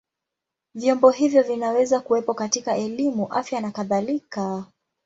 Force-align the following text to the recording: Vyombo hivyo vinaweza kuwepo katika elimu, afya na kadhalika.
Vyombo 0.75 1.09
hivyo 1.09 1.43
vinaweza 1.43 1.99
kuwepo 1.99 2.33
katika 2.33 2.75
elimu, 2.77 3.31
afya 3.33 3.61
na 3.61 3.71
kadhalika. 3.71 4.65